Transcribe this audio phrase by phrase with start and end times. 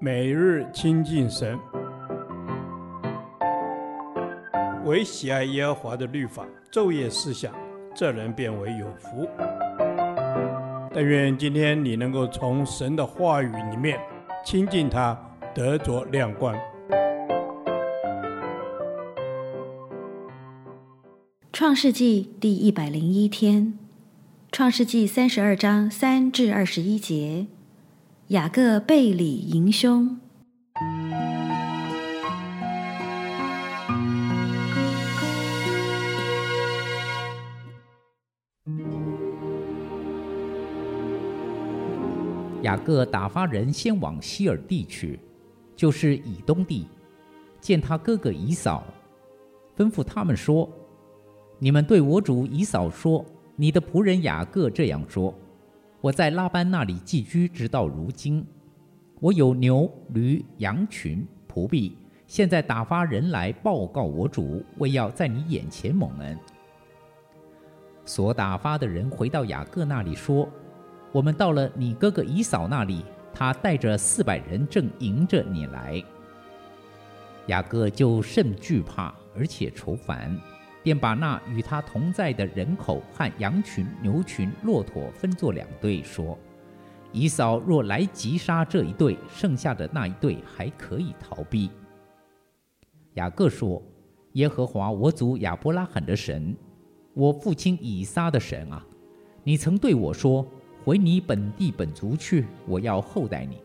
[0.00, 1.58] 每日亲近神，
[4.84, 7.52] 唯喜爱耶和华的律法，昼夜思想，
[7.94, 9.28] 这人便为有福。
[10.92, 13.98] 但愿今天你能够从神的话语里面
[14.44, 15.18] 亲近他，
[15.54, 16.54] 得着亮光。
[21.52, 23.78] 创世纪第一百零一天，
[24.52, 27.46] 创世纪三十二章三至二十一节，
[28.28, 30.18] 雅各背里迎兄。
[42.62, 45.20] 雅各打发人先往西珥地去，
[45.76, 46.86] 就是以东地，
[47.60, 48.84] 见他哥哥以扫，
[49.76, 50.66] 吩咐他们说。
[51.58, 53.22] 你们对我主以扫说
[53.54, 55.34] ：“你的仆人雅各这样说：
[56.04, 58.46] 我在拉班那里寄居，直到如今。
[59.20, 61.96] 我有牛、驴、羊群、仆婢。
[62.26, 66.38] 现在打发人来报告我主，为要在你眼前蒙恩。”
[68.04, 70.46] 所打发的人回到雅各那里说
[71.10, 73.02] ：“我们到了你哥哥以扫那里，
[73.32, 76.04] 他带着四百人正迎着你来。”
[77.48, 80.38] 雅各就甚惧怕，而且愁烦。
[80.84, 86.38] 便把那与他同在的人口和羊群、牛群、骆驼分作两队，说
[87.10, 91.70] ：“以扫若来击杀这一队，剩下的那一队还可以逃避。”
[93.14, 93.82] 雅各说
[94.34, 96.54] ：“耶和华我祖亚伯拉罕的神，
[97.14, 98.84] 我父亲以撒的神啊，
[99.42, 100.46] 你曾对我说：
[100.84, 103.56] 回你本地本族去，我要厚待你。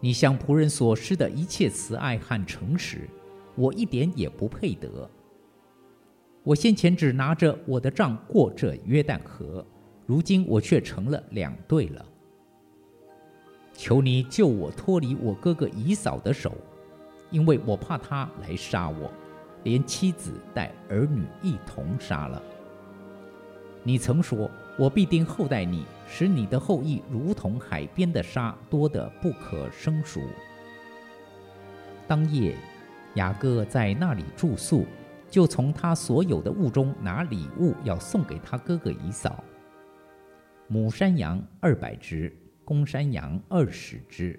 [0.00, 3.06] 你向仆人所施的一切慈爱和诚实，
[3.54, 5.10] 我一点也不配得。”
[6.44, 9.64] 我先前只拿着我的杖过这约旦河，
[10.06, 12.04] 如今我却成了两队了。
[13.72, 16.52] 求你救我脱离我哥哥姨嫂的手，
[17.30, 19.08] 因为我怕他来杀我，
[19.62, 22.42] 连妻子带儿女一同杀了。
[23.84, 30.20] 你曾说，我必定厚待你，使你的后裔如同海边的沙，多得不可胜数。
[32.08, 32.56] 当夜，
[33.14, 34.86] 雅各在那里住宿。
[35.32, 39.42] 就从他所有的物中拿礼物，要送给他哥哥以嫂：
[40.68, 42.30] 母山羊二百只，
[42.66, 44.38] 公山羊二十只，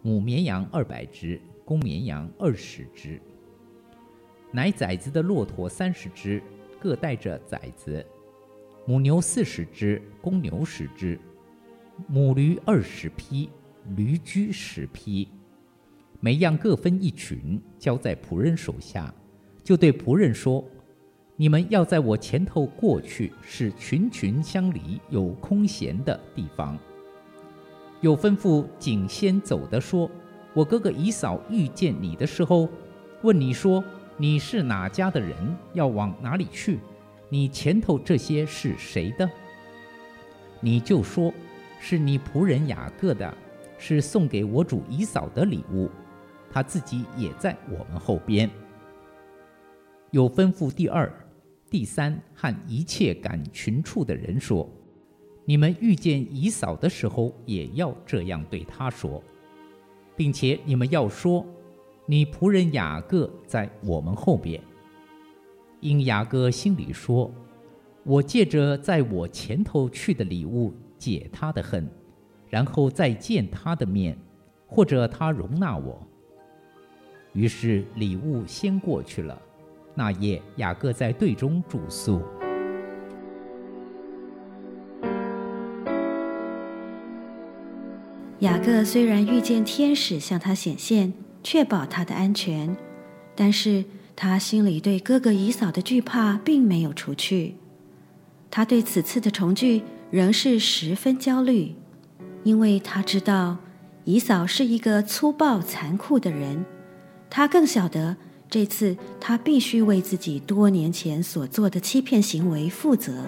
[0.00, 3.20] 母绵羊二百只，公绵羊二十只，
[4.50, 6.42] 奶崽子的骆驼三十只，
[6.80, 8.02] 各带着崽子；
[8.86, 11.20] 母牛四十只，公牛十只，
[12.08, 13.50] 母驴二十匹，
[13.94, 15.28] 驴驹十匹，
[16.20, 19.14] 每样各分一群，交在仆人手下。
[19.66, 20.64] 就对仆人说
[21.34, 26.78] ：“你们要在我前头过去，是群群相离，有空闲的地方。”
[28.00, 30.08] 又吩咐景先走的说
[30.54, 32.68] ：“我哥哥姨嫂遇见你的时候，
[33.22, 33.82] 问你说
[34.16, 35.34] 你是哪家的人，
[35.72, 36.78] 要往哪里去？
[37.28, 39.28] 你前头这些是谁的？
[40.60, 41.34] 你就说
[41.80, 43.36] 是你仆人雅各的，
[43.78, 45.90] 是送给我主姨嫂的礼物，
[46.52, 48.48] 他自己也在我们后边。”
[50.16, 51.12] 又吩咐第二、
[51.68, 54.66] 第三和一切赶群畜的人说
[55.44, 59.22] ：“你们遇见姨嫂的时候，也要这样对他说，
[60.16, 61.44] 并且你们要说：
[62.06, 64.58] 你仆人雅各在我们后边。
[65.80, 67.30] 因雅各心里说：
[68.02, 71.86] 我借着在我前头去的礼物解他的恨，
[72.48, 74.16] 然后再见他的面，
[74.66, 76.00] 或者他容纳我。
[77.34, 79.38] 于是礼物先过去了。”
[79.98, 82.20] 那夜，雅各在队中住宿。
[88.40, 92.76] 雅各虽然遇见天使向他显现，确保他的安全，
[93.34, 97.54] 但是他心里对哥哥以嫂的惧怕并没有除去。
[98.50, 101.74] 他对此次的重聚仍是十分焦虑，
[102.44, 103.56] 因为他知道
[104.04, 106.66] 以嫂是一个粗暴残酷的人，
[107.30, 108.18] 他更晓得。
[108.48, 113.24] 这次他必须为自己多年前所做的欺骗行为负责。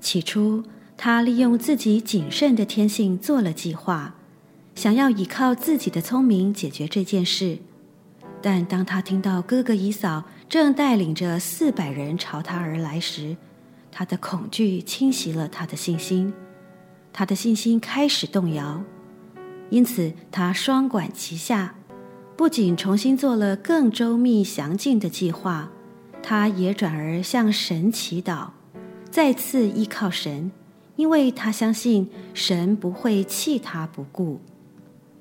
[0.00, 0.64] 起初，
[0.96, 4.14] 他利用自己谨慎的天性做了计划，
[4.74, 7.58] 想要依靠自己的聪明解决这件事。
[8.42, 13.36] 但当他听到哥哥以嫂正带领着四百人朝他而来时，
[13.90, 16.34] 他的恐惧侵袭了他的信心，
[17.12, 18.82] 他的信心开始动摇。
[19.70, 21.74] 因此，他双管齐下。
[22.36, 25.70] 不仅重新做了更周密详尽的计划，
[26.20, 28.48] 他也转而向神祈祷，
[29.08, 30.50] 再次依靠神，
[30.96, 34.40] 因为他相信神不会弃他不顾，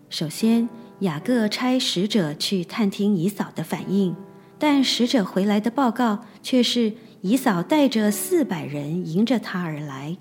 [0.09, 0.67] 首先，
[0.99, 4.15] 雅各差使者去探听以扫的反应，
[4.57, 10.17] 但使者回来的报告却是以扫带着四百人迎着他而来，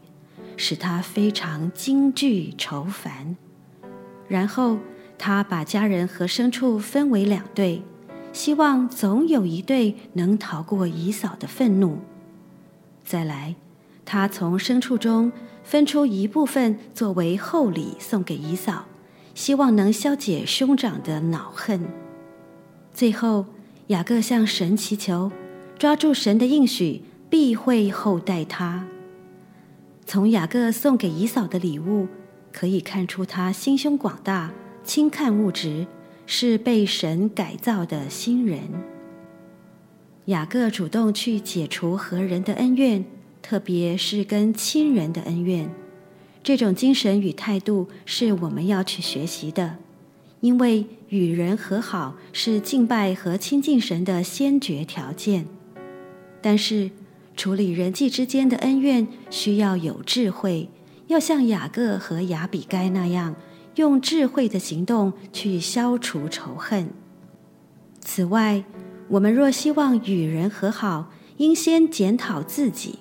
[0.58, 3.34] 使他非常惊惧愁烦。
[4.28, 4.78] 然后
[5.24, 7.80] 他把家人和牲畜分为两队，
[8.32, 11.98] 希望总有一队能逃过以嫂的愤怒。
[13.04, 13.54] 再来，
[14.04, 15.30] 他从牲畜中
[15.62, 18.86] 分出一部分作为厚礼送给以嫂。
[19.32, 21.86] 希望能消解兄长的恼恨。
[22.92, 23.46] 最后，
[23.86, 25.30] 雅各向神祈求，
[25.78, 28.84] 抓住神的应许，必会厚待他。
[30.04, 32.08] 从雅各送给以嫂的礼物，
[32.50, 34.50] 可以看出他心胸广大，
[34.84, 35.86] 轻看物质，
[36.26, 38.60] 是被神改造的新人。
[40.26, 43.04] 雅各主动去解除和人的恩怨，
[43.40, 45.70] 特别是跟亲人的恩怨。
[46.42, 49.76] 这种精神与态度是我们要去学习的，
[50.40, 55.46] 因为与人和好是敬拜和亲近神的先决条件。
[56.40, 56.90] 但是
[57.36, 60.68] 处理人际之间的恩怨需要有智慧，
[61.06, 63.34] 要像雅各和雅比该那样，
[63.76, 66.90] 用智慧的行动去消除仇恨。
[68.00, 68.64] 此外，
[69.08, 72.98] 我们若希望与人和好，应先检讨自己，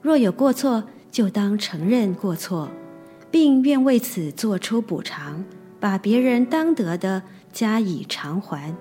[0.00, 2.68] 若有过错，就当承认过错，
[3.30, 5.44] 并愿为此做出补偿，
[5.78, 8.74] 把别人当得的加以偿还。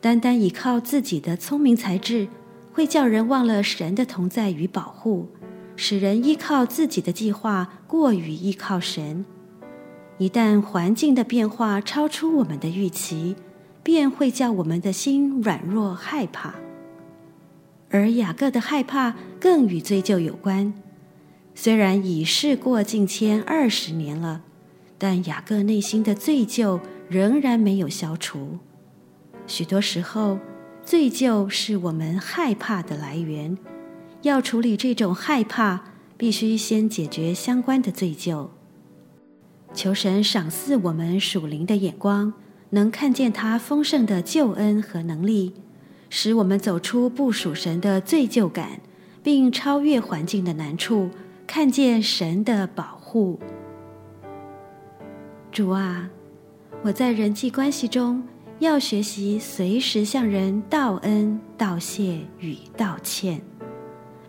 [0.00, 2.28] 单单依靠自己的聪明才智，
[2.72, 5.28] 会叫人忘了神的同在与保护，
[5.76, 9.24] 使人依靠自己的计划过于依靠神。
[10.22, 13.34] 一旦环境的变化超出我们的预期，
[13.82, 16.54] 便会叫我们的心软弱害怕。
[17.90, 20.72] 而雅各的害怕更与罪疚有关。
[21.56, 24.42] 虽然已事过境迁二十年了，
[24.96, 26.78] 但雅各内心的罪疚
[27.08, 28.60] 仍然没有消除。
[29.48, 30.38] 许多时候，
[30.84, 33.58] 罪疚是我们害怕的来源。
[34.22, 35.82] 要处理这种害怕，
[36.16, 38.46] 必须先解决相关的罪疚。
[39.74, 42.32] 求神赏赐我们属灵的眼光，
[42.70, 45.54] 能看见他丰盛的救恩和能力，
[46.10, 48.80] 使我们走出不属神的罪疚感，
[49.22, 51.10] 并超越环境的难处。
[51.44, 53.38] 看见神的保护，
[55.50, 56.08] 主啊，
[56.82, 58.22] 我在人际关系中
[58.58, 63.42] 要学习随时向人道恩、道谢与道歉，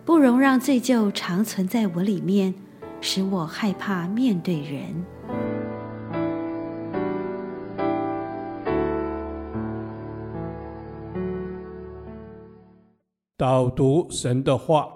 [0.04, 2.54] 不容让罪疚常存在我里面，
[3.00, 5.06] 使我害怕面对人。
[13.35, 14.88] 导读神的话。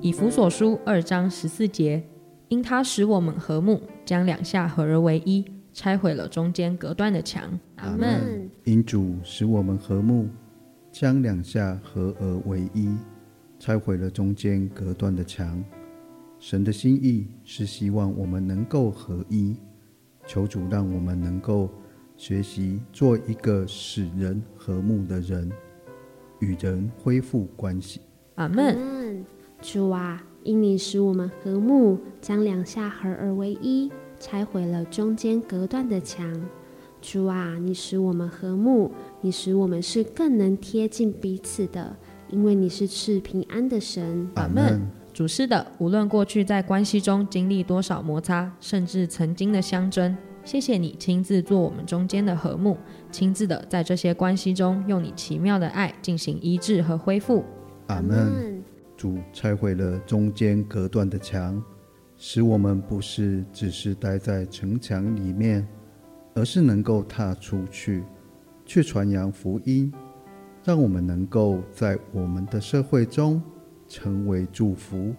[0.00, 2.02] 以弗所书二章十四节，
[2.48, 7.42] 因他使我们和睦，将两下合而为一，拆毁了中间隔断的墙。
[7.76, 8.50] 阿门。
[8.64, 10.26] 因主使我们和睦，
[10.90, 12.96] 将两下合而为一，
[13.58, 15.62] 拆毁了中间隔断的墙。
[16.38, 19.54] 神的心意是希望我们能够合一，
[20.26, 21.68] 求主让我们能够
[22.26, 25.52] 学习做一个使人和睦的人，
[26.38, 28.00] 与人恢复关系。
[28.36, 29.22] 阿门。
[29.60, 36.34] 主啊，因你使我们和睦，将两下合而为一，拆毁了中间隔断的墙。
[37.02, 38.90] 主啊，你使我们和睦，
[39.20, 41.94] 你使我们是更能贴近彼此的，
[42.30, 44.26] 因为你是赐平安的神。
[44.36, 44.80] 阿门。
[45.12, 52.76] 主是的，无论过去在关系中经历多少摩擦，甚至曾经的相争，谢谢你亲自做我们中间的和睦，
[53.10, 57.42] 亲自的在这些关系中用你奇妙的爱进行医治和恢复。
[57.86, 58.62] 阿门。
[58.96, 61.60] 主拆毁了中间隔断的墙，
[62.16, 65.66] 使我们不是只是待在城墙里面，
[66.34, 68.04] 而是能够踏出去，
[68.64, 69.92] 去传扬福音，
[70.62, 73.42] 让我们能够在我们的社会中
[73.88, 75.12] 成为祝福，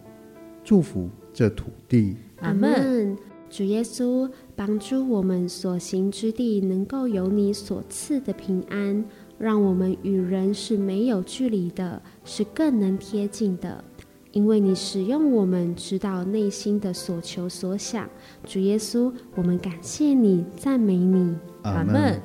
[0.64, 2.16] 祝福这土地。
[2.38, 3.18] 阿门。
[3.50, 9.04] 主耶稣，帮助我们所行之地能够有你所赐的平安。
[9.38, 13.84] 让我们与人是没有距离的，是更能贴近的，
[14.32, 18.10] 因为你使用我们知道内心的所求所想。
[18.46, 21.36] 主耶稣，我们感谢你，赞美你。
[21.64, 22.22] 阿门。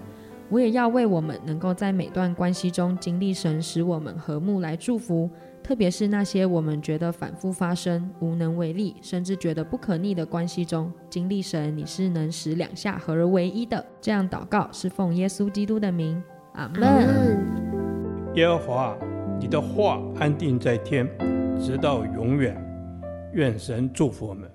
[0.48, 5.30] 我也要为我们能够在每段关系中经历神使我们和睦来祝福，
[5.62, 13.84] 特别是那些我们觉得反复发生、无能为力，甚至觉得不可逆的关系中，经历神你是能使两下合而为一的。
[14.00, 16.20] 这样祷告是奉耶稣基督的名。
[16.54, 17.38] 阿门。
[18.34, 18.98] 耶和华，
[19.38, 21.08] 你的话安定在天，
[21.60, 22.56] 直到永远。
[23.32, 24.50] 愿神祝福我们。